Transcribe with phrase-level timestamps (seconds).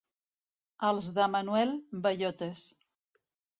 [0.87, 1.75] Els de Manuel,
[2.09, 2.65] bellotes.